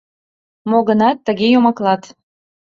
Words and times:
Мо-гынат, 0.69 1.17
тыге 1.25 1.47
йомаклат. 1.51 2.03